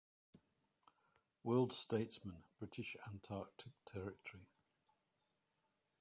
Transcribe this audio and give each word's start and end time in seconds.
World 1.43 1.73
Statesmen: 1.73 2.41
British 2.57 2.97
Antarctic 3.05 3.73
Territory. 3.85 4.47